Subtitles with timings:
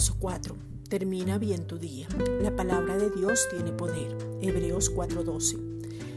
[0.00, 0.56] verso 4.
[0.88, 2.08] Termina bien tu día.
[2.40, 4.16] La palabra de Dios tiene poder.
[4.40, 5.58] Hebreos 4:12.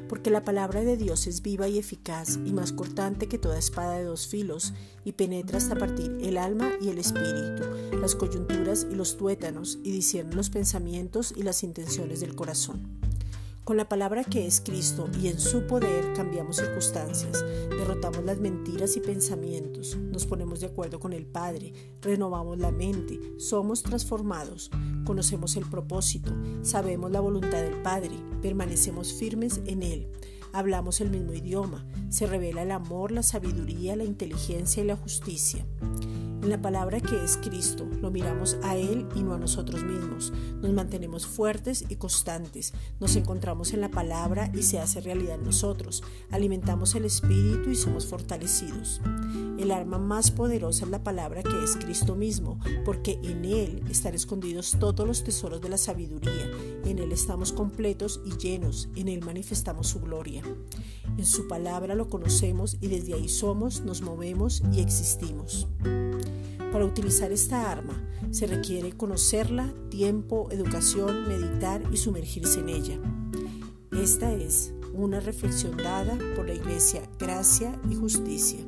[0.07, 3.97] Porque la palabra de Dios es viva y eficaz y más cortante que toda espada
[3.97, 7.63] de dos filos y penetra hasta partir el alma y el espíritu,
[7.99, 13.02] las coyunturas y los tuétanos y discierne los pensamientos y las intenciones del corazón.
[13.63, 18.97] Con la palabra que es Cristo y en su poder cambiamos circunstancias, derrotamos las mentiras
[18.97, 21.71] y pensamientos, nos ponemos de acuerdo con el Padre,
[22.01, 24.69] renovamos la mente, somos transformados,
[25.05, 30.11] conocemos el propósito, sabemos la voluntad del Padre, permanecemos firmes en Él,
[30.51, 35.65] hablamos el mismo idioma, se revela el amor, la sabiduría, la inteligencia y la justicia.
[36.43, 40.33] En la palabra que es Cristo, lo miramos a Él y no a nosotros mismos.
[40.61, 42.73] Nos mantenemos fuertes y constantes.
[42.99, 46.03] Nos encontramos en la palabra y se hace realidad en nosotros.
[46.31, 48.99] Alimentamos el Espíritu y somos fortalecidos.
[49.57, 54.13] El arma más poderosa es la palabra que es Cristo mismo, porque en Él están
[54.13, 56.51] escondidos todos los tesoros de la sabiduría.
[56.83, 58.89] En Él estamos completos y llenos.
[58.97, 60.43] En Él manifestamos su gloria.
[61.17, 65.69] En su palabra lo conocemos y desde ahí somos, nos movemos y existimos.
[66.71, 72.99] Para utilizar esta arma se requiere conocerla, tiempo, educación, meditar y sumergirse en ella.
[73.91, 78.59] Esta es una reflexión dada por la Iglesia Gracia y Justicia.